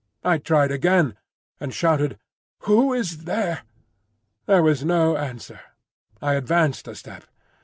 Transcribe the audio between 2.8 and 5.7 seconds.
is there?" There was no answer.